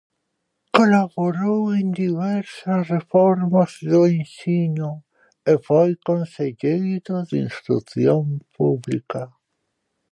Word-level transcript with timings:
Colaborou 0.77 1.59
en 1.79 1.87
diversas 2.03 2.81
reformas 2.95 3.71
do 3.89 4.01
ensino 4.19 4.91
e 5.51 5.53
foi 5.67 5.89
conselleiro 6.09 7.17
de 7.29 7.37
Instrución 7.47 8.23
Pública. 8.55 9.23